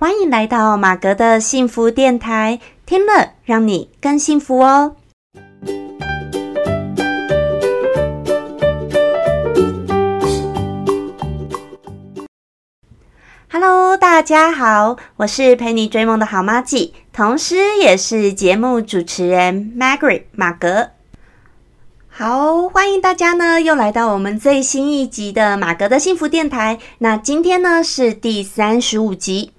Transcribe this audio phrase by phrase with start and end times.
[0.00, 4.96] 欢迎来到马格的幸福电台，听了让你更幸福哦。
[13.52, 20.92] Hello，大家好，我是陪你追梦的好妈咪，同时也是节目主持人 Margaret 马格。
[22.08, 26.78] 好，欢迎大家呢，又来到我们最新一集的马格的幸福电台。
[27.00, 29.52] 那今天呢是第三十五集。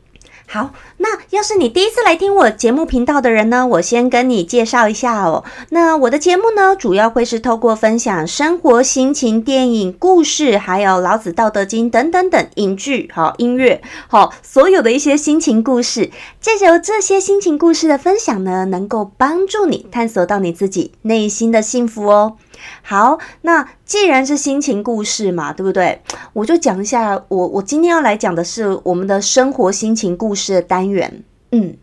[0.51, 5.43] 好，那要是你第一次来听我节目频道的人呢，我先跟你介绍一下哦。
[5.69, 22.37] 那我的节目呢，主要会是透过分享生活、心情、电影、故事，还有老子、道德经等等等影剧、好音乐、好所有的一些心情故事，借由这些心情故事的分享呢，能够帮助你探索到你自己内心的幸福哦。
[22.83, 25.99] 好，那既然是心情故事嘛，对不对？
[26.33, 30.90] 我就讲一下，我我今天要来讲的是我们的生活心情故事的单元。
[31.51, 31.75] 嗯，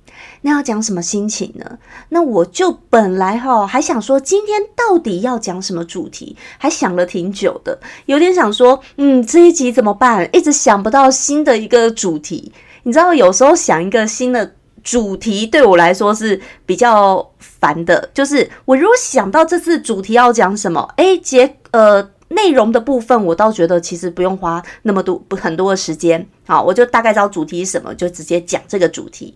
[0.42, 1.78] 那要讲什么心情呢？
[2.09, 10.28] 那我就本来哈还想说，今天到底要讲什么主题，还想了挺久的，有点想说，嗯，这一集怎么办？
[10.32, 12.52] 一直想不到新的一个主题。
[12.84, 14.54] 你知道，有时候想一个新的。
[14.84, 29.34] 主题对我来说是比较烦的，就是我如果想到这次主题要讲什么，哎，结呃内容的部分，我倒觉得其实不用花那么多不很多的时间，好，我就大概知道主题是什么，就直接讲这个主题。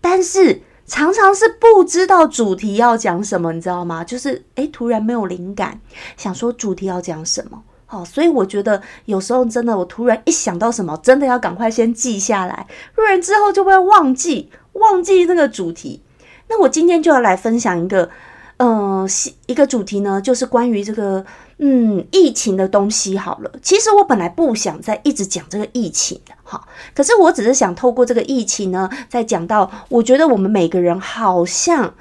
[0.00, 4.04] 但是常常是不知道主题要讲什么，你知道吗？
[4.04, 5.80] 就是哎，突然没有灵感，
[6.16, 7.62] 想说主题要讲什么。
[7.86, 16.02] 好，所以我觉得有时候真的，我突然一想到什么，真的要赶快先记下来，不然之后就会忘记，忘记那个主题。
[16.48, 18.10] 那我今天就要来分享一个，
[18.58, 19.06] 呃，
[19.46, 21.24] 一个主题呢，就是关于这个，
[21.58, 23.18] 嗯，疫情的东西。
[23.18, 31.94] 好了，其实我本来不想再一直讲这个疫情的，哈，可是我只是想透过这个疫情呢，再讲到，我觉得我们每个人好像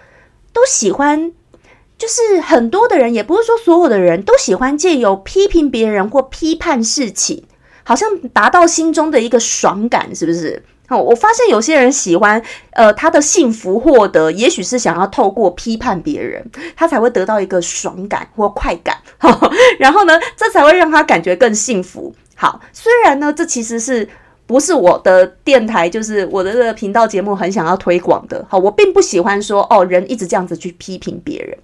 [0.54, 1.34] 都喜欢。
[1.98, 7.46] 就是很多的人，也不是说所有的人都喜欢借由批评别人或批判事情，
[7.86, 10.62] 好像达到心中的一个爽感，是不是？
[10.88, 12.42] 好，我发现有些人喜欢，
[12.72, 18.98] 呃，他的幸福获得，也许是想要透过批判别人，他才会得到一个爽感或快感，
[19.80, 22.14] 然后呢，这才会让他感觉更幸福。
[22.36, 24.08] 好，虽然呢，这其实是
[24.46, 28.46] 不是我的电台，就是我的这个频道节目很想要推广的。
[28.48, 31.58] 好，我并不喜欢说哦，人一直这样子去批评别人。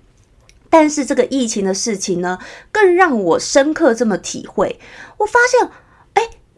[0.70, 2.40] 但是这个疫情的事情呢，
[2.72, 4.80] 更让我深刻这么体会。
[5.18, 5.70] 我发现，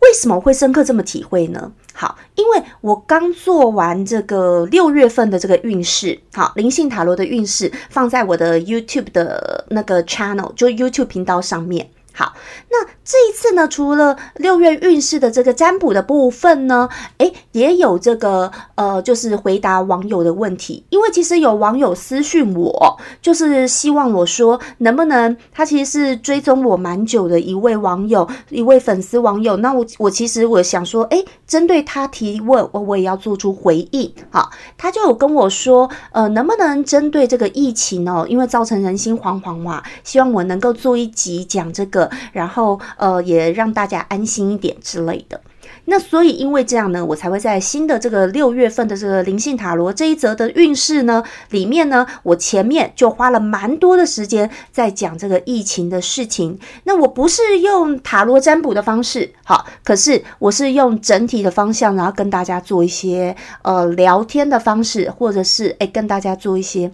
[0.03, 1.71] 为什么会深刻这么体会呢？
[1.93, 11.89] 好，因为我刚做完这个六月份的这个运势，好，灵性塔罗的运势，放在我的 YouTube 的那个 channel，就 YouTube 频道上面。
[12.15, 12.33] 好，
[12.69, 16.87] 那这一次呢，除了六月运势的这个占卜的部分呢，
[17.17, 20.85] 诶，也有这个呃，就是回答网友的问题。
[20.89, 29.57] 因为其实有网友私讯我，就是希望我说能不能，他其实是追踪我蛮久的一位网友，一位粉丝网友。
[29.57, 34.13] 那我我其实我想说，诶，针对他提问，我我也要做出回应。
[34.29, 42.02] 好，他就有跟我说，呃，能不能针对这个疫情哦，因为造成人心惶惶嘛，希望我能够做一集讲这个。
[42.31, 45.39] 然后，呃，也让大家安心一点之类的。
[45.85, 56.57] 那所以，因为这样呢，我才会在新的这个六月份的这个灵性塔罗这一则的运势呢里面呢，我前面就花了蛮多的时间在讲这个疫情的事情。
[56.85, 66.89] 那我不是用塔罗占卜的方式，好，可是我是用整体的方向，然后跟大家做一些呃聊天的方式，或者是诶跟大家做一些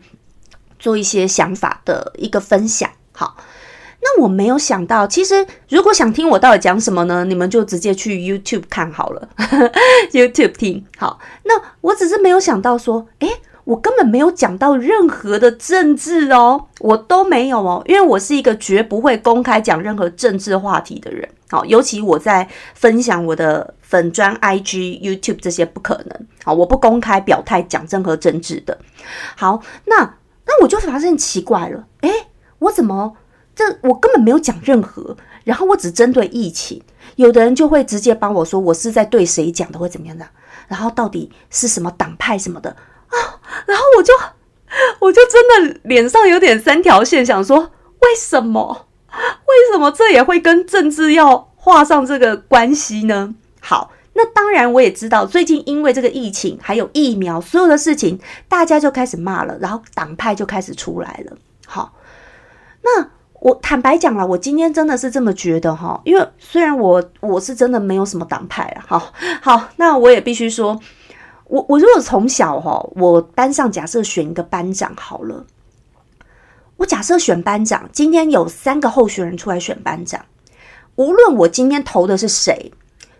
[0.79, 3.37] 做一些想法的一个分享，好。
[4.01, 9.29] 那我没有想到，其实如果想听我到底讲什么呢，你们就直接去 YouTube 看好了，
[10.11, 11.19] YouTube 听好。
[11.43, 13.29] 那我只是没有想到说，诶，
[13.65, 21.27] 我根本没有讲到任何的政治哦，我都没有哦，因为我是一个绝不会公开讲任何政治话题的人。
[21.51, 26.27] 好，尤其我在分享我的粉砖、IG、YouTube 这些不可能。
[26.43, 28.77] 好，我不公开表态讲任何政治的。
[29.35, 32.11] 好，那那我就发现奇怪了，诶，
[32.59, 33.17] 我怎么？
[33.59, 36.81] 这我根本没有讲任何，然后我只针对疫情，
[37.17, 40.25] 有的人就会直接帮我说我是在对谁讲的，或怎么样的，
[40.69, 43.15] 然后到底是什么党派什么的啊，
[43.67, 44.13] 然后我就
[45.01, 47.59] 我就真的脸上有点三条线，想说
[47.99, 53.35] 为什么为什么这也会跟政治要画上这个关系呢？
[53.59, 61.35] 好，那当然我也知道，最近因为这个疫情还有疫苗，所有的事情大家就开始骂了，然后党派就开始出来了。
[61.67, 61.91] 好，
[62.83, 63.18] 那。
[63.39, 70.79] 我坦白讲了，我今天真的是这么觉得哈，因为虽然我我是真的没有什么党派了，好好，那我也必须说，
[71.45, 75.45] 我我如果从小哈，我班上假设选一个班长好了，
[76.75, 80.25] 我假设选班长，今天有三个候选人出来选班长，
[80.95, 82.73] 无论我今天投的是谁，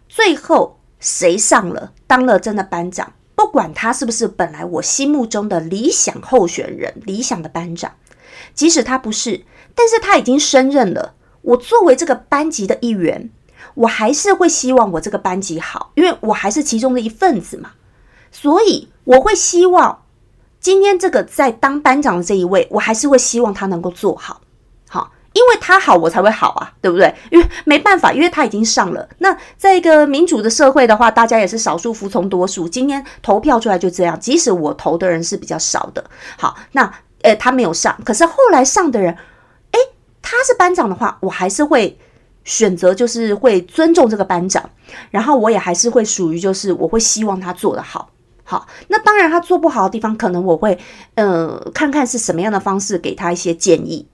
[0.09, 7.93] 最后谁上了当了真的班长，不管他是不是本来我心目中的理想候选人、理想的班长，
[8.53, 9.45] 即使他不是，
[9.75, 13.29] 但是他已经升任了，我作为这个班级的一员。
[13.75, 17.71] 我还是会希望我这个班级好，因为我还是其中的一份子嘛，
[18.31, 20.03] 所以我会希望
[20.59, 24.41] 今天这个在当班长的这一位，我还是会希望他能够做好，
[24.89, 27.13] 好，因为他好，我才会好啊，对不对？
[27.31, 29.07] 因为没办法，因为他已经上了。
[29.19, 36.03] 那在一个民主的社会的话，大家也是少数服从多数，今天投票出来就这样，即使我投的人是比较少的，
[36.37, 36.91] 好，那
[37.21, 39.15] 呃他没有上，可是后来上的人，
[40.37, 41.97] 他是班长的话，我还是会。
[42.45, 44.67] 选择就是会尊重这个班长，
[45.11, 48.09] 然后我也还是会属于就是我会希望他做得好，
[48.43, 48.65] 好。
[48.87, 50.75] 那当然他做不好的地方，可能我会
[51.13, 54.07] 呃看看是什么样的方式给他一些建议，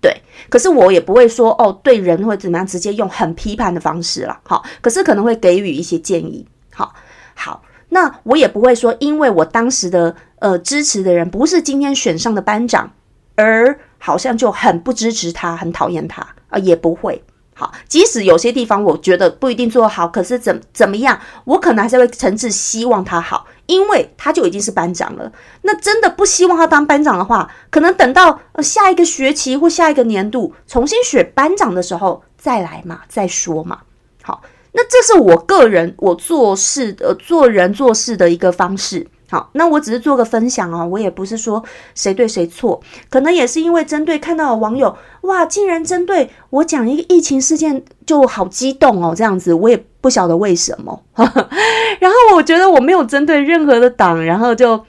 [0.00, 0.22] 对。
[0.48, 4.64] 可是我也不会说哦对人或怎么样直接用很批判的方式了，好。
[4.80, 6.94] 可是可能会给予一些建议，好
[7.34, 7.62] 好。
[7.90, 12.90] 那我也不会说，因为我当时的呃支持的人不是今天选上的班长，
[13.34, 17.22] 而好像就很不支持他，很讨厌他啊，也不会。
[17.54, 25.30] 好，即使有些地方我觉得不一定做得好，可是怎怎么样，我可能还是会诚挚希望他好，因为他就已经是班长了。
[25.60, 33.82] 那真的不希望他当班长的话，可能等到下一个学期或下一个年度重新选班长的时候再来嘛，再说嘛。
[34.22, 39.06] 好，那这是我个人我做事呃做人做事的一个方式。
[39.32, 41.64] 好，那我只是做个分享哦，我也不是说
[41.94, 51.02] 谁对谁错，可能也是因为针对看到网友哇，竟然针对我讲一个疫情事件就好激动哦，这样子我也不晓得为什么。
[51.16, 54.84] 然后我觉得我没有针对任何的党，然后就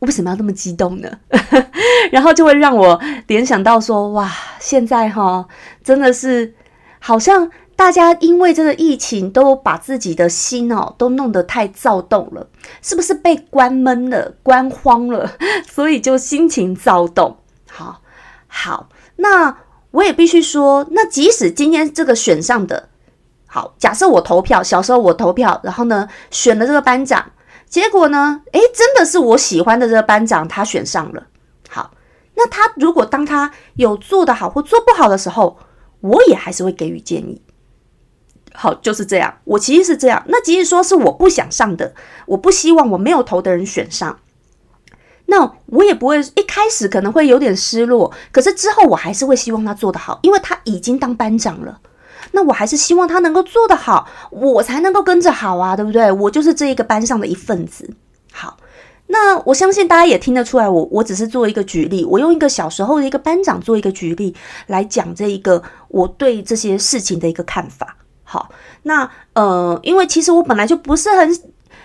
[0.00, 1.08] 为什么要那么激动呢？
[2.10, 4.28] 然后就会让我联想到说哇，
[4.58, 5.46] 现在哈
[5.84, 6.52] 真的是
[6.98, 7.48] 好像。
[7.82, 12.46] 大家因为这个疫情，都把自己的心哦，都弄得太躁动了，
[12.80, 15.32] 是不是被关闷了、关慌了？
[15.68, 17.38] 所以就心情躁动。
[17.68, 18.00] 好，
[18.46, 19.58] 好，那
[19.90, 22.88] 我也必须说，那即使今天这个选上的，
[23.48, 27.32] 好，假设我投票，小时候我投票，然后呢选了这个班长，
[27.68, 31.26] 结果呢，诶，真的是我喜欢的这个班长，他选上了。
[31.68, 31.90] 好，
[32.36, 35.58] 那他如果当他有做得好或做不好的时候，
[35.98, 37.42] 我也还是会给予建议。
[38.54, 39.34] 好，就是这样。
[39.44, 40.22] 我其实是这样。
[40.26, 41.94] 那即使说是我不想上的，
[42.26, 44.18] 我不希望我没有投的人选上，
[45.26, 48.12] 那我也不会一开始可能会有点失落。
[48.30, 51.80] 可是之后我还是会希望他做得好，因为他已经当班长了。
[52.32, 56.10] 那我还是希望他能够做得好，我才能够跟着好啊，对不对？
[56.12, 57.90] 我就是这一个班上的一份子。
[58.32, 58.58] 好，
[59.08, 64.34] 那我相信大家也听得出来，我我只是做一个举例，我用一个小时候的一个班长做一个举例
[64.68, 67.96] 来讲这一个我对这些事情的一个看法。
[68.24, 68.48] 好，
[68.84, 71.38] 那呃，因为其实我本来就不是很，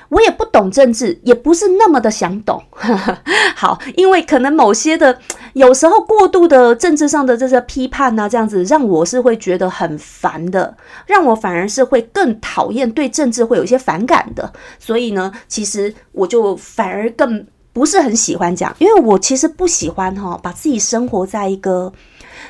[0.09, 2.63] 我也不懂政治，也不是那么的想懂。
[3.55, 5.19] 好，因为可能某些的
[5.53, 14.53] 有时候过度的政治上的这些批判呢，这样子让我是会觉得很烦的，让我反而是会更讨厌对政治会有一些反感的。
[14.79, 21.91] 所以呢，其实我就反而更不是很喜欢讲，因为我其实不喜欢哈，把自己生活在一个。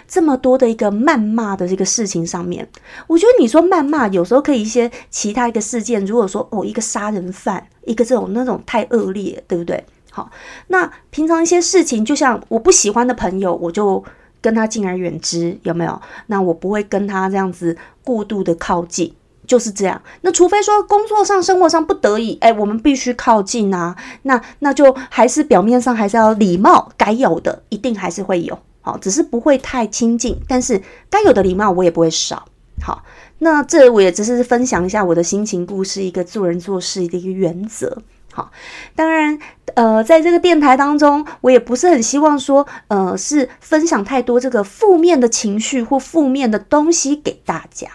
[0.08, 2.68] 这么多的一个谩骂的这个事情上面，
[3.08, 9.86] 我觉得你说谩骂有时候可以一些其他一个事件，如果说哦一个杀人犯，一个这种那种太恶劣，对不对？
[10.12, 10.32] 好，
[10.68, 14.04] 那平常一些事情，就像我不喜欢的朋友，我就
[14.42, 16.02] 跟他敬而远之，有没有？
[16.26, 19.14] 那我不会跟他这样子过度的靠近，
[19.46, 20.02] 就是这样。
[20.22, 28.58] 那除非说工作上、生活上不得已，哎，我们必须靠近啊，那那就还是表面上还是要礼貌，该有的一定还是会有。
[28.88, 32.48] 好，只是不会太亲近，但是该有的礼貌我也不会少。
[32.82, 33.04] 好，
[33.40, 38.02] 那这我也只是分享一下我的心情故事，一个做人做事的一个原则。
[38.32, 38.50] 好，
[38.96, 39.38] 当然，
[39.76, 47.90] 呃，在这个电台当中，我也不是很希望说，呃，是分享太多这个负面的情绪或负面的东西给大家。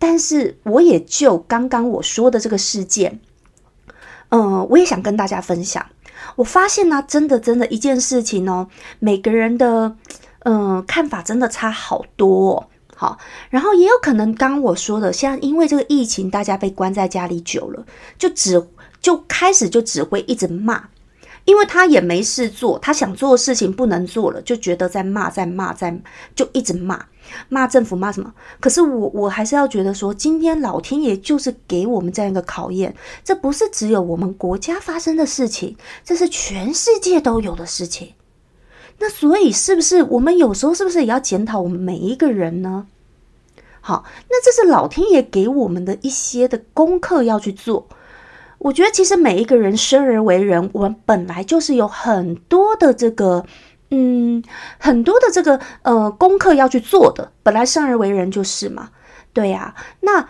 [0.00, 3.20] 但是，我也就刚刚我说的这个事件，
[4.30, 5.86] 嗯，我也想跟大家分享。
[6.36, 9.96] 我发现呢，真的，真的，一件事情哦，每个人的
[10.40, 12.68] 嗯看法真的差好多。
[12.96, 13.16] 好，
[13.50, 17.86] 然后也有可能，刚我说的，像因为这个疫情，大家被关在家里久了，
[18.18, 18.60] 就只
[19.00, 20.88] 就开始就只会一直骂，
[21.48, 25.98] 因为他也没事做，他想做的事情不能做了，就觉得在骂，在骂，在
[26.36, 27.06] 就一直骂，
[27.48, 28.34] 骂政府，骂什么？
[28.60, 35.74] 可是我我还是要觉得说，今天老天爷就是给我们这样一个考验，这不是只有我们国家发生的事情，
[36.04, 38.12] 这是全世界都有的事情。
[38.98, 42.86] 那所以是不是我们有时候是不是也要检讨我们每一个人呢？
[43.80, 47.88] 好，那这是老天爷给我们的一些的功课要去做。
[48.58, 53.44] 我觉得其实每一个人生而为人，我们本来就是有很多的这个，
[53.90, 54.42] 嗯，
[54.78, 57.32] 很多的这个呃功课要去做的。
[57.42, 58.90] 本来生而为人就是嘛，
[59.32, 59.74] 对呀。
[60.00, 60.28] 那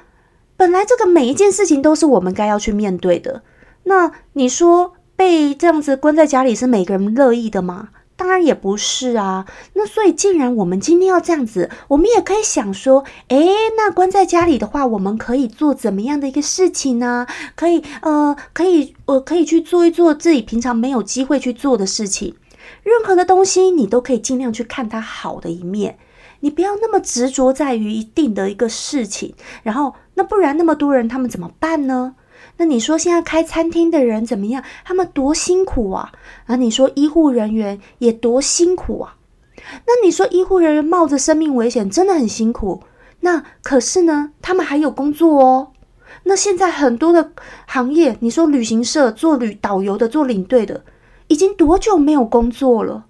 [0.57, 3.43] 本来这个每一件事情都是我们该要去面对的。
[3.85, 7.89] 那你说被这样子关在家里是每个人乐意的吗？
[8.19, 13.47] 当然也不是啊，那所以既然我们今天要这样子，我们也可以想说，诶，
[13.77, 17.29] 那关在家里的话，我们可以做怎么样的一个事情呢？
[17.55, 22.35] 可以，呃，可以，呃，可以去做一做自己平常没有机会去做的事情。
[22.83, 25.97] 任何的东西，你都可以尽量去看它好的一面，
[26.41, 29.35] 你不要那么执着在于一定的一个事情。
[29.63, 32.17] 然后，那不然那么多人他们怎么办呢？
[32.59, 34.63] 那你说现在开餐厅的人怎么样？
[34.85, 36.13] 他们多辛苦啊！
[36.47, 39.17] 啊，你说医护人员也多辛苦啊！
[39.87, 42.83] 那你说医护人员冒着生命危险真的很辛苦。
[43.21, 45.73] 那可是呢，他们还有工作哦。
[46.25, 47.33] 那现在很多的
[47.67, 50.85] 行业，你说旅行社做旅导游的、做领队的，
[51.29, 53.07] 已经多久没有工作了？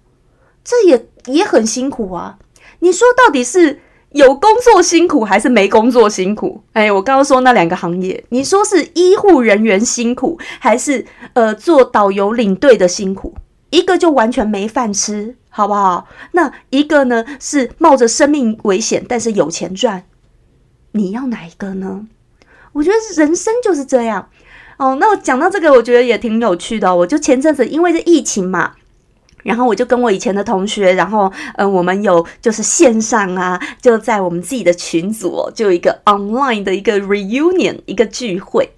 [0.63, 2.37] 这也也很辛苦啊！
[2.79, 3.81] 你说到底是？
[4.11, 6.63] 有工作辛苦还是没工作辛苦？
[6.73, 13.35] 哎，我刚刚说那两个行业，你说是医护人员辛苦，还是呃做导游领队的辛苦？
[13.69, 16.07] 一个就完全没饭吃，好不好？
[16.31, 20.03] 那一个呢是冒着生命危险，但是有钱赚，
[20.93, 22.07] 你要哪一个呢？
[22.73, 24.29] 我觉得人生就是这样
[24.77, 24.97] 哦。
[24.99, 26.95] 那我讲到这个，我觉得也挺有趣的。
[26.95, 28.73] 我就前阵子因为是疫情嘛。
[29.43, 38.69] 然后我就跟我以前的同学，然后呃，我们有就是线上啊，就在我们自己的群组，就有一个 online 的一个 reunion 一个聚会。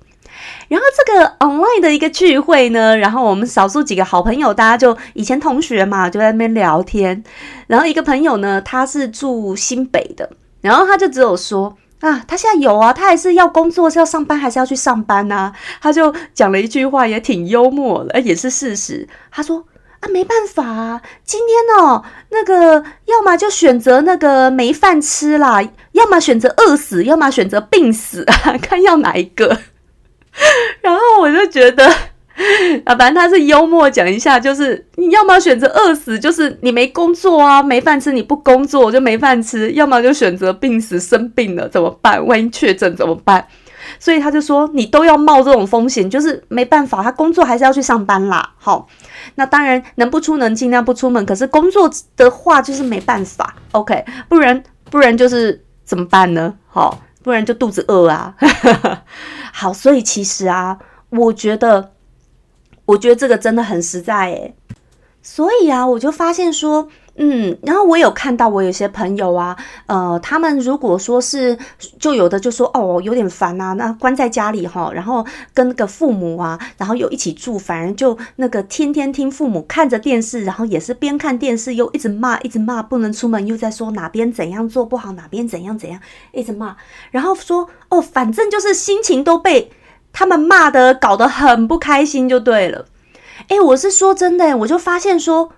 [0.70, 7.24] 然后这个 online 的一个聚会呢，然后我们少数几个好朋友，大家就以前同学嘛，就在那边聊天。
[7.68, 10.30] 然后一个朋友呢，他是住新北的，
[10.62, 15.52] 然后他就只有说啊，他现在有啊，他还是要工作，是要上班，还是要去上班呢？
[15.82, 19.08] 他就讲了一句话，也挺幽默的，也是事实。
[19.30, 19.66] 他说。
[20.02, 21.02] 啊，没办法啊！
[21.24, 29.60] 今天哦，那个要么就选择那个没饭吃啦，要么选择饿死，要么选择病死啊， 看要哪一个。
[30.82, 31.86] 然后我就觉得，
[32.86, 42.26] 啊，反正他是幽默讲一下，就是你要么选择饿死，就是你没工作啊，没饭吃，你不工作就没饭吃；要么就选择病死，生病了怎么办？
[42.26, 43.46] 万一确诊怎么办？
[44.00, 48.54] 所以他就说，你都要冒这种风险，就是没办法，他工作还是要去上班啦。
[48.58, 48.88] 好。
[49.36, 56.54] 那当然能不出门尽量不出门，可是工作的话就是没办法，OK，不然不然就是怎么办呢？
[56.68, 58.36] 好，不然就肚子饿啊。
[59.54, 60.78] 好，所以其实啊，
[61.10, 61.92] 我觉得，
[62.86, 64.56] 我觉得这个真的很实在诶。
[65.22, 66.88] 所以啊，我就发现说。
[67.18, 71.56] 嗯，然后我有看到我有些朋友啊，呃，他们如果说是
[72.00, 75.24] 就有的就说哦有点烦啊，那关在家里哈，然后
[75.54, 86.00] 跟个父母啊，然后有一起住，反而就那个天天听父母看着电视，然后也是边看电视又一直骂，一直骂，不能出门，又在说哪边怎样做不好，哪边怎样怎样，
[86.32, 86.78] 一直骂，
[87.12, 89.70] 然后说哦，反正就是心情都被
[90.14, 92.86] 他们骂的搞得很不开心就对了。
[93.50, 95.52] 诶，我是说真的，我就发现说。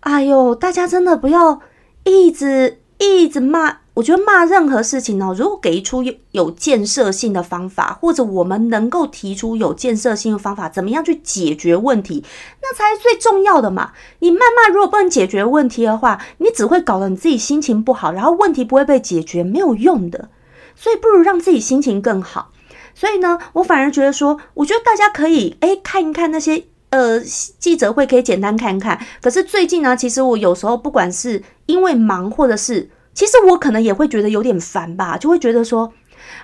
[0.00, 1.60] 哎呦，大家真的不要
[2.02, 3.78] 一直一直骂。
[3.94, 12.24] 我觉得骂任何事情呢，如果给出有有建设性的方法，或者我们能够提出有建设性的方法，怎么样去解决问题，
[12.62, 13.92] 那才是最重要的嘛。
[14.18, 20.30] 你谩骂如果不能解决问题的话，你只会搞得你自己心情不好，然后问题不会被解决，没有用的。
[20.74, 22.50] 所以不如让自己心情更好。
[22.92, 26.64] 所以呢，我反而觉得说，我觉得大家可以诶看一看那些。
[26.92, 27.18] 呃，
[27.58, 29.00] 记者会可以简单看看。
[29.22, 35.90] 可是最近呢，其实我有时候不管是因为忙，或者是其实我可能也会觉得有点烦吧，就会觉得说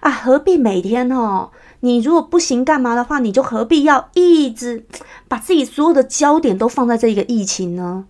[0.01, 1.51] 啊，何必每天哦，
[1.81, 4.87] 你如果不行干嘛的话，你就何必要一直
[5.29, 8.07] 把自己所有的焦点都放在这一个疫情呢？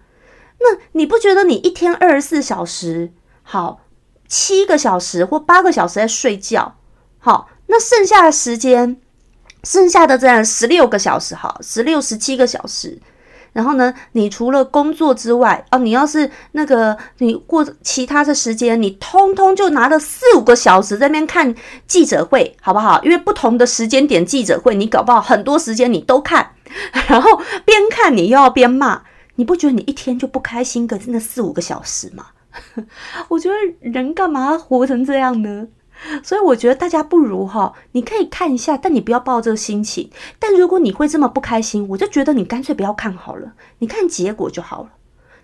[0.61, 3.81] 那你不觉得你一天二十四小时，好
[4.29, 6.77] 七个小时或八个小时在睡觉，
[7.19, 9.01] 好，那剩下的时间？
[9.69, 12.99] 剩下的这样十六个小时，哈，十六十七个小时。
[13.53, 21.55] 然后呢，你除了工作之外，哦，你要是那个你过其他的时间，你通通就拿了四五个小时在那边看
[21.87, 23.03] 记者会，好不好？
[23.03, 26.53] 因为不同的时间点记者会，你搞不好很多时间你都看。
[27.07, 29.03] 然后边看你又要边骂，
[29.35, 32.29] 你不觉得你一天就不开心个那四五个小时吗？
[33.29, 35.67] 我觉得人干嘛活成这样呢？
[36.23, 40.11] 所以我觉得大家不如哈，你可以看一下，但你不要抱这个心情。
[40.39, 44.91] 但如果你会这么不开心，我就觉得你干脆不要看好了，你看结果就好了。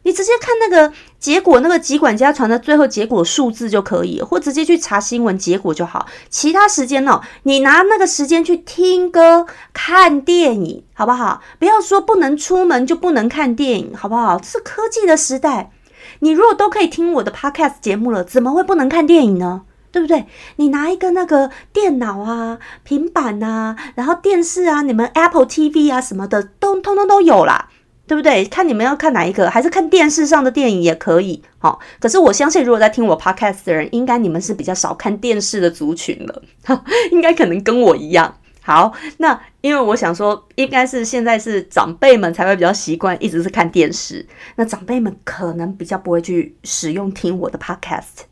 [0.06, 6.06] 你直接看那个结果，那个集管家传的最后结果数字就可以，或直接去查新闻结果就好。
[6.28, 11.40] 其他时间呢，你拿那个时间去听歌、看电影，好不好？
[11.58, 14.38] 不要说不能出门就不能看电影，好不好？
[14.38, 15.70] 这是科技的时代，
[16.18, 19.62] 你如果都可以听我的 podcast 节目了，怎么会不能看电影呢？
[19.94, 20.26] 对不对？
[20.56, 27.70] 你拿一个那个电脑啊、平板啊，然后电视啊，你们 Apple TV 啊什么的，都通通都有啦。
[28.06, 28.44] 对不对？
[28.44, 31.42] 看你们要看哪一个，还是看电视上的电影也可以。
[31.56, 36.42] 好，可是我相信，如果在听我 podcast 的人，应该你们是比较少看电视的族群了，
[37.12, 38.36] 应该可能跟我一样。
[38.60, 48.24] 好，那因为我想说，应该是现在是长辈们才会比较习惯一直是看电视，那长辈们可能比较不会去使用听我的 podcast，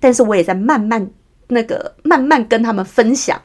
[0.00, 1.10] 但是我也在慢慢
[1.48, 3.40] 那个慢慢跟他们分享。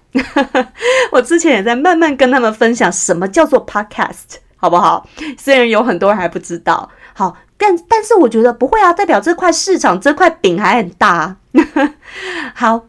[1.11, 4.39] 我之前也在慢慢跟他们分享什么叫做 podcast。
[4.55, 5.05] 好不好？
[5.37, 11.35] 虽然有很多人还不知道，好，但但是我觉得不会啊，代表这块市场这块饼还很大。
[12.55, 12.85] 好，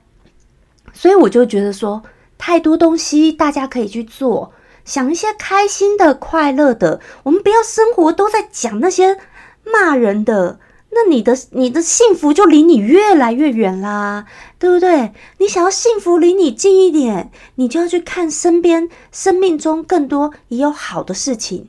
[0.92, 2.00] 所以我就觉得说，
[2.38, 4.52] 太多东西大家可以去做，
[4.84, 7.00] 想一些开心的、快乐的。
[7.24, 9.18] 我们不要生活都在讲那些
[9.64, 10.60] 骂人的。
[10.94, 14.24] 那你的你的幸福就离你越来越远啦，
[14.58, 15.12] 对不对？
[15.38, 21.68] 你想要幸福离你近一点，你就要去看身边生命中更多也有好的事情。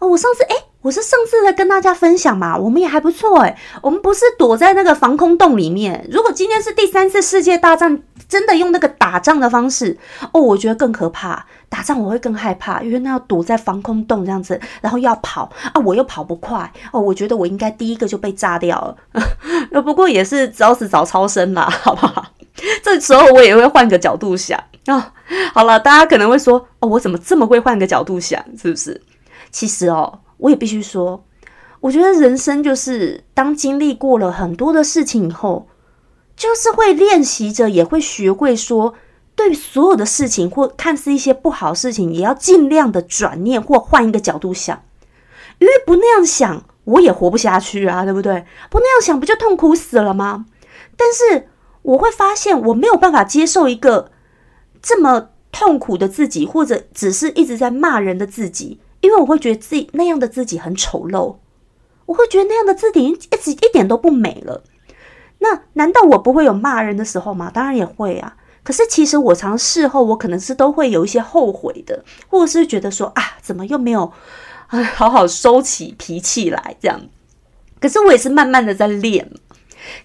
[0.00, 6.06] 哦，我上次诶，我是上次在跟大家分享嘛，我们也还不错诶，我们不是躲在那个防空洞里面。
[6.10, 9.96] 如果今天是第三次世界大战，真的用那个打仗的方式，
[10.32, 11.46] 哦，我觉得更可怕。
[11.68, 17.00] 打仗我会更害怕，因为那要躲在防空洞这样子，然后要跑啊，我又跑不快哦。
[17.00, 18.96] 我觉得我应该第一个就被炸掉
[19.72, 22.24] 了， 不过也是早死早超生啦， 好不好？
[22.82, 25.12] 这时候我也会换个角度想啊。
[25.52, 28.42] 好了，大家可能会说哦，我怎么这么会换个角度想？
[28.56, 29.02] 是不是？
[29.50, 31.24] 其实哦，我也必须说，
[31.80, 35.66] 我觉得人生就是当经历过了很多的事情以后，
[36.36, 38.94] 就是会练习着，也会学会说。
[39.34, 44.82] 对所有的事情，或看似一些不好事情，也要尽量的转念或换一个角度想，
[45.58, 48.46] 因为不那样想，我也活不下去啊，对不对？
[48.70, 50.46] 不那样想，不就痛苦死了吗？
[50.96, 51.48] 但是
[51.82, 54.10] 我会发现，我没有办法接受一个
[54.80, 61.36] 这么痛苦的自己，或者只是一直在骂人的自己，因为我会觉得自己那样的自己很丑陋，
[62.06, 64.64] 我会觉得那样的自己一直一点都不美了。
[65.38, 67.50] 那难道我不会有骂人的时候吗？
[67.52, 68.36] 当然也会啊。
[68.62, 74.12] 可是其实我常事后，我可能是都会有一些后悔的，或者是觉得说啊，怎么又没有
[74.66, 77.00] 啊， 好好收起脾气来这样。
[77.78, 79.30] 可是我也是慢慢的在练。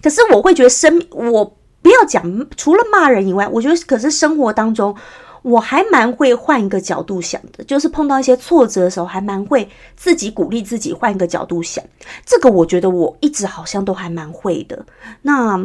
[0.00, 4.94] 可是我会觉得生，我不要讲除了骂人以外，我觉得可是生活当中，
[5.42, 11.84] 我还蛮会换一个角度想的，就是碰到一些挫折的时候，还蛮会自己鼓励自己换一个角度想。
[12.24, 14.84] 这个我觉得我一直好像都还蛮会的。
[15.22, 15.64] 那。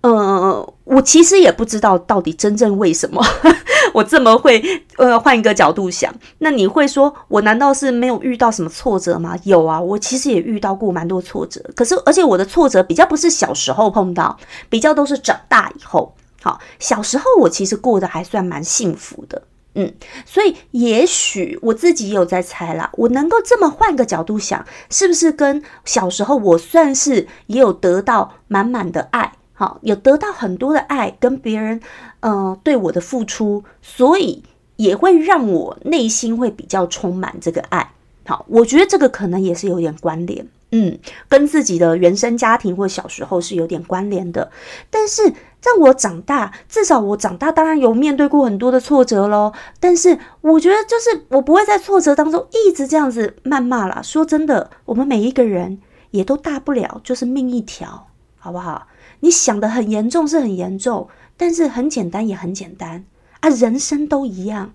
[0.00, 3.20] 呃，我其实也不知道到底真正为什么
[3.92, 4.62] 我这么会
[4.96, 6.14] 呃换一个角度想。
[6.38, 9.36] 那你会说我难道是没有遇到什么挫折吗？
[9.42, 11.60] 有啊，我其实也遇到过蛮多挫折。
[11.74, 14.38] 可是而且我的挫折比较不是小时候碰到，
[14.70, 16.14] 比较都是长大以后。
[16.42, 19.42] 好，小时候我其实过得还算蛮幸福的，
[19.74, 19.92] 嗯。
[20.24, 29.32] 所以也许我自己也有在猜啦，我能够这么换个角度想，是不是跟小时候我算是也有得到满满的爱？
[29.52, 31.80] 好，有得到很多的爱，跟别人，
[32.20, 34.44] 呃，对我的付出，所以
[34.76, 37.90] 也会让我内心会比较充满这个爱。
[38.24, 40.96] 好，我觉得这个可能也是有点关联，嗯，
[41.28, 44.52] 跟自己的原生家庭或小时候是有点关联的。
[44.90, 49.52] 但是让我长大，至少我长大，当然有面对过很多的挫折咯。
[49.80, 54.00] 但是我觉得，就是我不会在挫折当中一直这样子谩骂啦。
[54.02, 58.06] 说真的，我们每一个人也都大不了就是命一条，
[58.38, 58.86] 好不好？
[59.20, 63.04] 你想的很严重是很严重，但是很简单也很简单
[63.40, 63.48] 啊！
[63.48, 64.72] 人生都一样，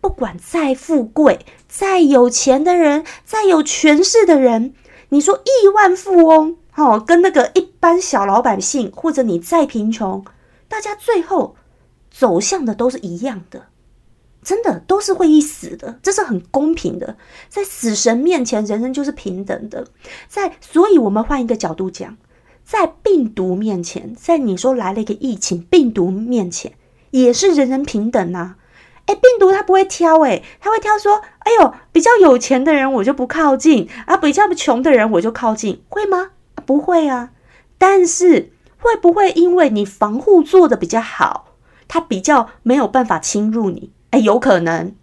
[0.00, 4.74] 不管再富贵、再有钱的人、再有权势的人，
[5.08, 10.24] 你说亿万富翁哦，跟那个一般小老百姓，或者你再贫穷，
[10.68, 11.56] 大家最后
[12.10, 13.66] 走向的都是一样的，
[14.42, 17.16] 真的都是会一死的，这是很公平的，
[17.48, 19.86] 在死神面前，人人就是平等的。
[20.28, 22.16] 在，所以我们换一个角度讲。
[22.62, 26.74] 在病毒面前，在你说来了一个疫情，病毒面前
[27.10, 28.54] 也是人人平等呐。
[29.06, 36.30] 哎，病毒它不会挑，哎，它会挑说，哎呦，比较有钱的人我就不靠近，啊，比较穷的人我就靠近，会吗？
[36.70, 37.32] 不会啊。
[37.78, 41.56] 但是会不会因为你防护做的比较好，
[41.88, 43.90] 它比较没有办法侵入你？
[44.10, 44.94] 哎，有可能。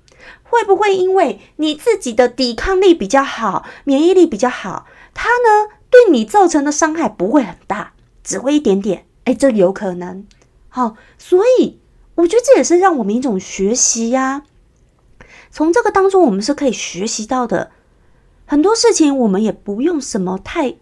[0.43, 7.91] 会不会因为你自己的抵抗力比较好，免疫力比较好，它呢对你造成的伤害不会很大，
[8.23, 9.06] 只会一点点？
[9.25, 10.25] 哎，这有可能。
[10.69, 11.82] 好，所以。
[12.17, 14.41] 我觉得这也是让我们一种学习呀。
[15.51, 17.69] 从这个当中，我们是可以学习到的
[18.47, 19.15] 很多事情。
[19.15, 20.77] 我们也不用什么太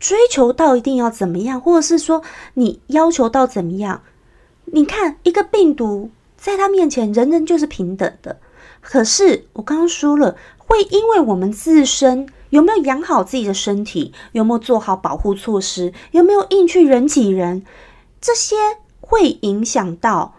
[0.00, 2.22] 追求到一定要怎么样，或者是说
[2.54, 4.02] 你要求到怎么样。
[4.64, 8.40] 你看，一个病毒在他面前，人人就是平等的。
[8.80, 17.64] 可是我刚刚说了，会因为我们自身有没有养好自己的身体，有没有做好保护措施，有没有硬去人挤人，
[18.20, 18.56] 这些
[19.00, 20.34] 会影响到。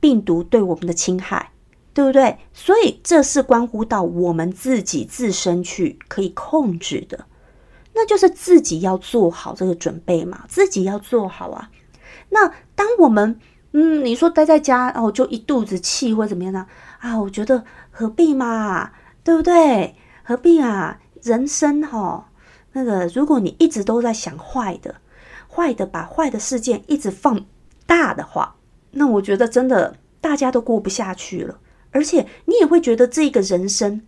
[0.00, 1.52] 病毒对我们的侵害，
[1.94, 2.36] 对不对？
[2.52, 7.26] 所以这是关乎到我们自己自身去可以控制的，
[7.94, 11.70] 那就是自己要做好这个准备嘛，自己要做好啊。
[12.30, 13.38] 那当我们
[13.72, 16.66] 嗯，你说待在家哦，就一肚子气或者怎么样呢？
[17.00, 18.90] 啊，我觉得何必嘛，
[19.24, 19.94] 对不对？
[20.22, 20.98] 何必啊？
[21.22, 22.28] 人生哈，
[22.72, 24.96] 那个如果你一直都在想坏的，
[25.48, 27.46] 坏的把坏的事件一直放
[27.86, 28.56] 大的话。
[28.90, 31.58] 那我觉得真的大家都过不下去了，
[31.92, 34.02] 而且你也会觉得这个人生，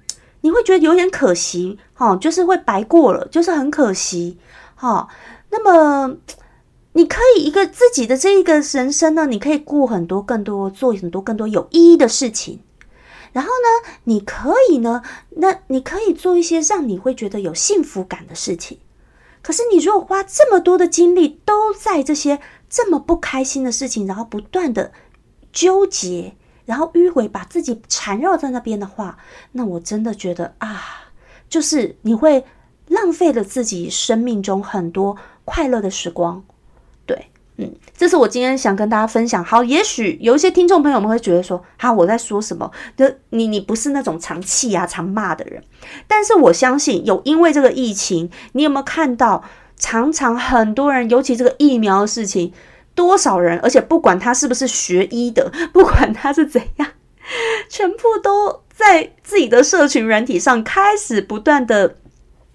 [0.45, 4.39] 你会觉得有点可惜，哈，就是会白过了，就是很可惜，
[4.77, 5.09] 哈。
[5.49, 6.17] 那么
[6.93, 12.61] 你可以一个自己的这一个人生呢，你可以过很多更多，做很多更多有意义的事情。
[13.33, 18.79] 然后呢，你可以呢，那你可以做一些让你会觉得有幸福感的事情。
[19.43, 22.41] 可是你如果花这么多的精力都在这些。
[22.67, 24.91] 这么不开心的事情，然后不断的
[25.53, 29.19] 纠结，然后迂回，把自己缠绕在那边的话，
[29.53, 31.11] 那我真的觉得啊，
[31.49, 32.45] 就是你会
[32.89, 36.45] 浪费了自己生命中很多快乐的时光。
[37.07, 39.45] 对，嗯，这是我今天想跟大家分享。
[39.45, 42.71] 好，也许有一些听众朋友们会觉得说，哈，我在说什么？
[42.97, 45.63] 就你，你不是那种常气啊、常骂的人。
[46.07, 49.45] 但是我相信，有因为这个疫情，你有没有看到？
[49.77, 52.53] 常常很多人，尤其这个疫苗的事情，
[52.95, 56.89] 多少人，而且不管他是不是学医的， 不管他是怎样，
[57.69, 61.97] 全部都在自己的社群软体上开始不断的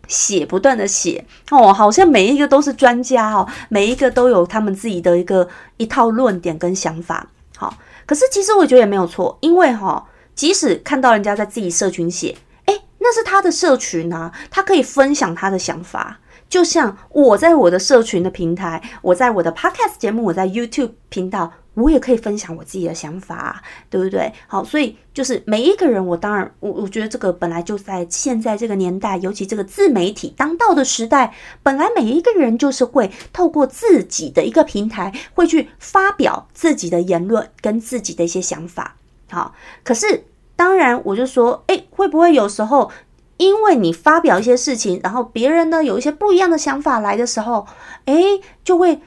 [0.07, 5.47] 写，不断的写哦，好像每一个都是专家哦，每一个都有他们自己的一个
[5.77, 7.27] 一套论点跟想法。
[7.57, 16.19] 好，可是其实我觉得也没有错，因为哈，即使看到人家在自己社群写，诶，那是他的社群啊，他可以分享他的想法。
[16.49, 24.33] 就像我在我的社群的平台，我在我的 podcast 节目，我在 YouTube 频道，我也可以分享我自己的想法，对不对？
[24.47, 38.95] 好，所以就是每一个人，我当然，我我觉得这个本来就在现在这个年代，尤其这个自媒体当道的时代，本来每一个人就是会透过自己的一个平台，会去发表自己的言论跟自己的一些想法。
[39.29, 42.89] 好，可是当然，我就说，诶，会不会有时候？
[43.39, 47.65] 因为你发表一些事情，然后别人呢有一些不一样的想法来的时候，
[48.03, 48.99] 诶，就会，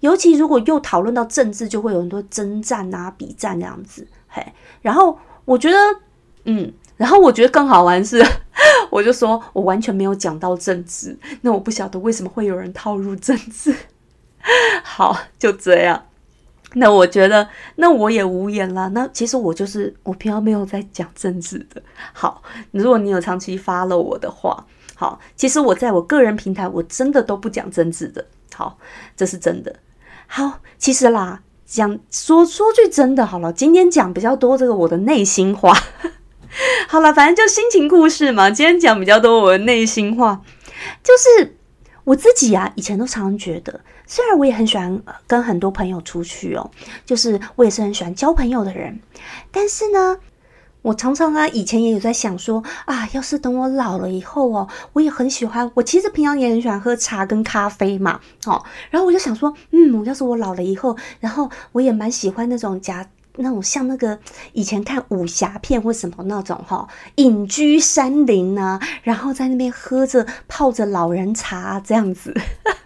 [0.00, 4.44] 尤其如果又讨论到政治，就会有很多征战啊、比战这样子，嘿。
[4.82, 5.78] 然后我觉得，
[6.44, 8.22] 嗯，然后我觉得更好玩是，
[8.92, 13.74] 我就说我完全没有讲到政治，那我不晓得为什么会有人套入政治。
[14.84, 16.04] 好，就这样。
[16.74, 18.88] 那我觉得，那我也无言了。
[18.90, 21.82] 那其实我就是我平常没有在讲政治的。
[22.12, 28.26] 好，如果你有长期发了我的话，好，其实我在我个人平台我真的都不讲政治的。
[28.54, 28.78] 好，
[29.16, 29.74] 这是真的。
[30.26, 35.72] 好，其实啦，讲说说句真的，好了，今天讲比较多这个我的内心话。
[36.88, 38.50] 好了，反正就心情故事嘛。
[38.50, 40.42] 今天讲比较多我的内心话，
[41.02, 41.56] 就是
[42.04, 43.80] 我自己啊，以前都常常觉得。
[44.10, 46.70] 虽然我也很喜欢跟很多朋友出去哦，
[47.04, 48.98] 就是我也是很喜欢交朋友的人，
[49.52, 50.16] 但是呢，
[50.80, 63.06] 我常常啊，以前也有在想说啊，要是等我老了以后哦，我也很喜欢，我其实平常也很喜欢喝茶跟咖啡嘛，哦，然后我就想说，嗯，要是我老了以后，然后我也蛮喜欢那种夹。
[63.38, 64.18] 那种像那个
[64.52, 72.34] 以前看武侠片或什么那种哈，隐居山林啊，然后在那边喝着泡着老人茶这样子，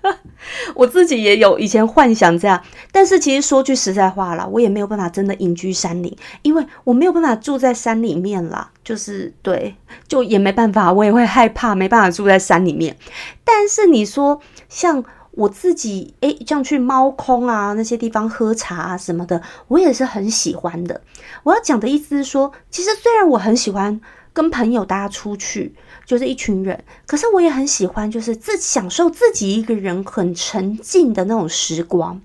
[0.75, 9.75] 我自己也有以前幻想这样，但是其实说句实在话啦，我也没有办法真的隐居山林，因为我没有办法住在山里面啦，就是对，
[10.07, 12.97] 就也没办法，我也会害怕，没办法住在山里面。
[13.45, 21.01] 但是你说像我自己诶，这样去猫空啊那些地方喝茶啊什么的，我也是很喜欢的。
[21.43, 24.01] 我要讲的意思是说，其实虽然我很喜欢
[24.33, 32.21] 跟朋友大家出去，就是一群人，可是我也很喜欢就是自享受自己一个人很沉静的那种时光。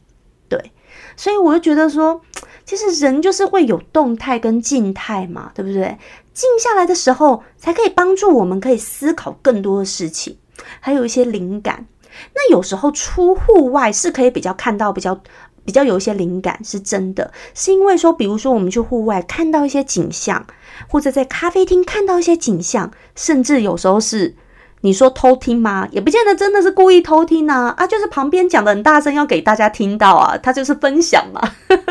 [0.49, 0.71] 对，
[1.15, 2.21] 所以我就觉得说，
[2.65, 5.97] 其实人就是会有动态跟静态嘛，对不对？
[6.33, 10.37] 静下来的时候，才可以帮助我们可以思考更多的事情，
[10.81, 11.87] 还有一些灵感。
[12.33, 15.19] 那有时候出户外是可以比较看到比较
[15.65, 20.45] 比较有一些灵感，是真的，是因为说，比如说我们去户外看到一些景象，
[20.89, 24.33] 或者在咖啡厅看到一些景象，甚至有时候是
[24.79, 25.85] 你说偷听吗？
[25.91, 31.41] 也不见得真的是故意偷听啊，啊，就是旁边讲的很大声要给大家听到啊，他就是分享嘛，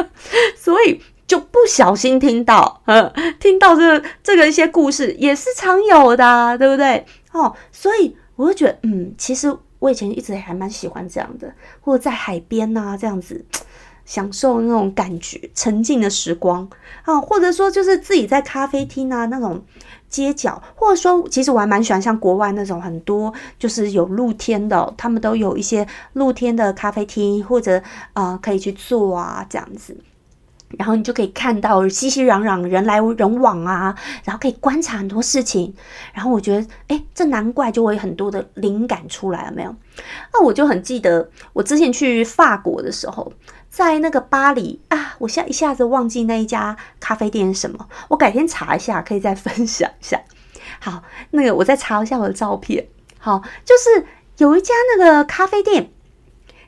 [0.57, 7.05] 所以就不小心听到，嗯，听到这这个一些故事也是常有的，对不对？
[7.33, 9.55] 哦，所以我就觉得，嗯，其实。
[9.79, 13.45] 我以前一直还蛮喜欢这样的，或者在海边呐这样子
[14.05, 16.69] 享受那种感觉，沉静的时光
[17.03, 19.63] 啊，或者说就是自己在咖啡厅啊那种
[20.09, 29.97] 街角，或者说其实我还蛮喜欢像国外那种很多就是有露天的，他们都有一些露天的咖啡厅，或者啊可以去坐啊这样子。
[30.71, 35.73] 然后你就可以看到熙熙攘攘人来人往啊，然后可以观察很多事情。
[36.13, 39.75] 然后我觉得，哎，这难怪就会很多的灵感出来了，没有？
[40.33, 43.33] 那我就很记得我之前去法国的时候，
[43.71, 50.21] 在那个巴黎啊，我现在一下子忘记那一家咖啡店是什么，我改天查一下，可以再分享一下。
[50.81, 52.87] 好，那个我再查一下我的照片。
[53.19, 54.07] 好，就是
[54.39, 55.91] 有一家那个咖啡店。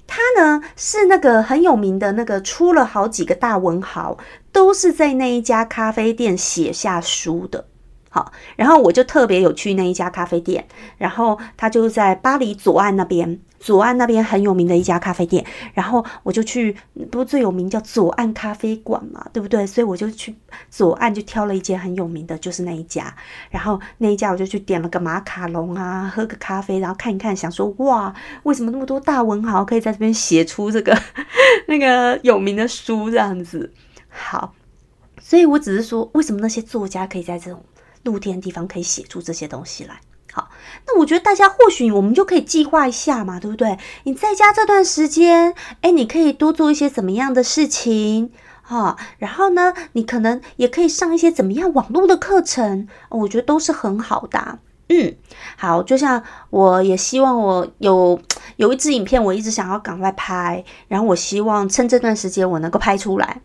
[0.09, 4.18] 他呢是那个很有名的那个，出了好几个大文豪，
[4.51, 7.66] 都是在那一家咖啡店写下书的。
[8.09, 10.66] 好，然后我就特别有去那一家咖啡店，
[10.97, 13.40] 然后他就在巴黎左岸那边。
[13.61, 15.44] 左岸那边很有名的一家咖啡店，
[15.75, 16.77] 然后我就去，
[17.11, 19.66] 不是最有名叫左岸咖啡馆嘛，对不对？
[19.66, 20.33] 所以我就去
[20.71, 23.12] 左岸就挑了一间很有名的，就是那一家。
[23.51, 30.97] 然后那一家我就去点了个马卡龙啊，喝个咖啡，然后看一看，想说哇，为什么那么多大文豪可以在这边写出这个
[31.66, 33.73] 那个有名的书这样子？
[34.09, 34.55] 好，
[35.21, 37.61] 所以我只是说，为什么那些作家可以在这种
[38.09, 40.01] 露天地方可以写出这些东西来？
[40.33, 40.51] 好，
[40.87, 43.79] 那我觉得大家或许我们就可以计划一下嘛，对不对？
[44.05, 48.31] 你在家这段时间，哎，你可以多做一些怎么样的事情
[48.62, 48.97] 哈？
[49.18, 54.59] 然后呢，你可能也可以上一些怎么样网络的课程，我觉得都是很好的。
[54.90, 55.16] 嗯，
[55.57, 58.18] 好，就像我也希望我有
[58.57, 63.40] 有一支影片，我一直想要赶快拍，然后我希望趁这段时间我能够拍出来。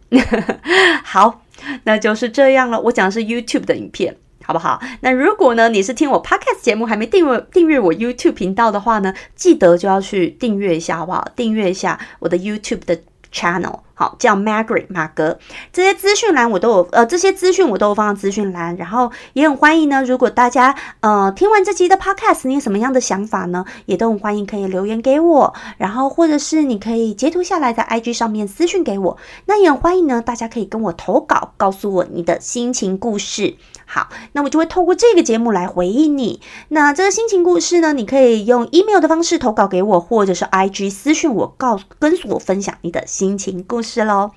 [1.03, 1.41] 好，
[1.85, 2.79] 那就是这样了。
[2.79, 4.17] 我讲的是 YouTube 的影片。
[4.45, 4.81] 好不好？
[5.01, 11.27] 那如果呢，你是听我 podcast 节目还没订阅订阅我 YouTube 频道的话呢，记得就要去订阅一下，好不好？
[11.35, 12.99] 订阅一下我的 YouTube 的
[13.31, 15.39] channel，好，叫 Margaret 马格。
[15.71, 18.75] 这些资讯栏我都有，呃，这些资讯我都有放在资讯栏。
[18.75, 23.65] 然后也很欢迎呢，如果大家呃听完这集的 podcast，你有什么样的想法呢？
[23.87, 29.17] 也都很欢迎可以留言给我，然后或者是你可以截图下来在 IG 上面私讯给我。
[29.45, 33.55] 那也很欢迎呢，大家可以跟我投稿，告诉我你的心情故事。
[33.93, 36.41] 好，那我就会透过这个节目来回应你。
[36.69, 44.31] 那这个心情故事呢，你可以用 email 的方式投稿给我，或者是 IG 私讯我，告跟我分享你的心情故事喽。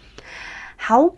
[0.77, 1.09] 好，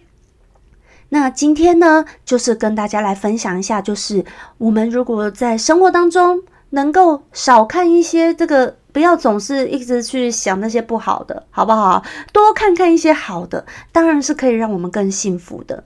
[1.08, 4.24] 那今天呢，就是跟大家来分享一下，就是
[4.58, 12.04] 我们如果在生活当中能够少看一些这个，不要总是一直去想那些不好的，好不好？
[12.32, 15.82] 多看看一些好的，当然是可以让我们更幸福的。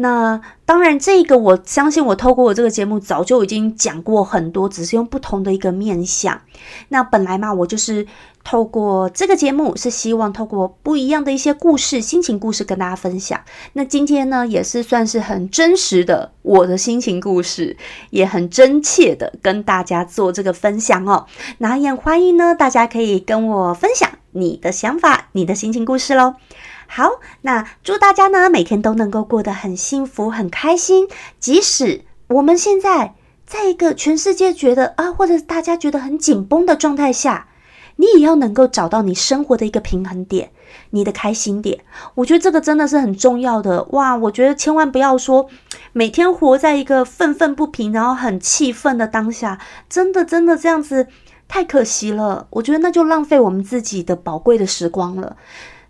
[0.00, 6.40] 那当然，这个我相信，我透过我这个节目早就已经讲过很多，只是用不同的一个面相。
[6.90, 8.06] 那本来嘛，我就是
[8.44, 13.40] 透过这个节目，是希望透过不一样的一些故事、心情故事跟大家分享。
[13.72, 17.76] 那今天呢，也是算是很真实的我的心情故事，
[18.10, 21.26] 也很真切的跟大家做这个分享哦。
[21.58, 26.34] 那也欢迎呢，大家可以跟我分享你的想法、你的心情故事喽。
[26.90, 31.06] 好，那祝大家呢每天都能够过得很幸福、很开心。
[31.38, 33.14] 即使我们现在
[33.46, 37.48] 在一个全世界觉得啊，或者大家觉得很紧绷的状态下，
[37.96, 40.50] 你也要能够找到你生活的一个平衡点，
[40.90, 41.80] 你的开心点。
[42.14, 44.16] 我觉得这个真的是很重要的哇！
[44.16, 45.48] 我觉得千万不要说
[45.92, 51.06] 每天活在一个愤愤不平，然后很气愤的当下，真的真的这样子
[51.46, 52.46] 太可惜了。
[52.50, 55.36] 我觉得那就浪费我们自己的宝贵的时光了。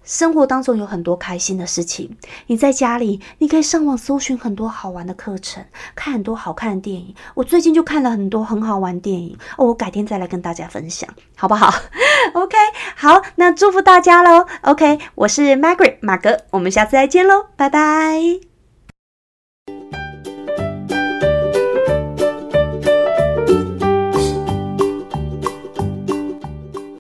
[0.09, 2.17] 生活当中有很多开心的事情。
[2.47, 5.63] 你在家里，你可以上网搜寻很多好玩的课程，
[5.95, 7.15] 看很多好看的电影。
[7.35, 11.69] 我最近就看了很多很好玩电影哦，我改天再来跟大家分享，好不好？
[12.33, 12.57] OK，
[12.97, 14.47] 好，那祝福大家喽。
[14.63, 18.48] OK，我是 Margaret 马格，我们下次再见喽，拜拜。